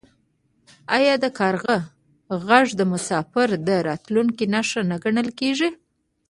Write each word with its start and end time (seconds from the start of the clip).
آیا 0.97 1.15
د 1.23 1.25
کارغه 1.39 1.77
غږ 2.47 2.67
د 2.79 2.81
مسافر 2.93 3.49
د 3.67 3.69
راتلو 3.87 4.21
نښه 4.53 4.81
نه 4.89 4.95
ګڼل 5.03 5.29
کیږي؟ 5.39 5.69